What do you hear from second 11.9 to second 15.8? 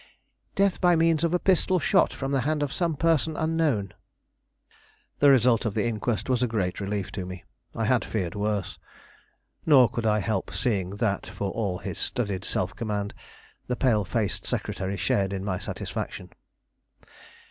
studied self command, the pale faced secretary shared in my